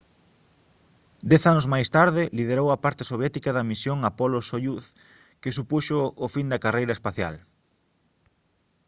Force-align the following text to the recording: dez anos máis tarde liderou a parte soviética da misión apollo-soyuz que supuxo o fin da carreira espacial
dez 1.31 1.43
anos 1.51 1.69
máis 1.73 1.87
tarde 1.97 2.21
liderou 2.37 2.67
a 2.71 2.81
parte 2.85 3.03
soviética 3.11 3.49
da 3.53 3.67
misión 3.71 3.97
apollo-soyuz 4.09 4.85
que 5.41 5.55
supuxo 5.57 5.99
o 6.25 6.27
fin 6.35 6.45
da 6.51 6.61
carreira 6.65 6.95
espacial 6.97 7.35